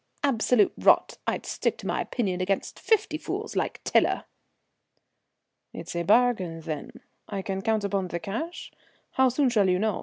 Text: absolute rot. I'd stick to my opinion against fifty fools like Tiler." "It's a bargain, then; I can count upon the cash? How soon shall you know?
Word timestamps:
absolute 0.23 0.73
rot. 0.79 1.19
I'd 1.27 1.45
stick 1.45 1.77
to 1.77 1.85
my 1.87 2.01
opinion 2.01 2.41
against 2.41 2.79
fifty 2.79 3.19
fools 3.19 3.55
like 3.55 3.81
Tiler." 3.83 4.23
"It's 5.73 5.95
a 5.95 6.01
bargain, 6.01 6.61
then; 6.61 7.01
I 7.29 7.43
can 7.43 7.61
count 7.61 7.83
upon 7.83 8.07
the 8.07 8.19
cash? 8.19 8.71
How 9.11 9.29
soon 9.29 9.49
shall 9.49 9.69
you 9.69 9.77
know? 9.77 9.99